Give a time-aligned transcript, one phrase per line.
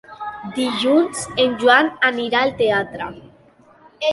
[0.55, 3.11] Dilluns en Joan anirà al teatre.